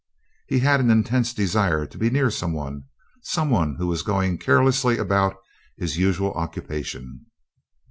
[0.47, 2.85] He had an intense desire to be near some one
[3.21, 5.35] some one who was going carelessly about
[5.77, 7.27] his usual occupation.